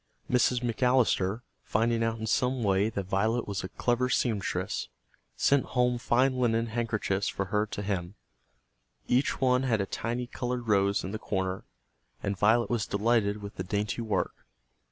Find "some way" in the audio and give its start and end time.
2.25-2.89